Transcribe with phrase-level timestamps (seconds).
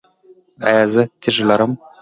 [0.67, 1.71] ایا زه تیږه لرم؟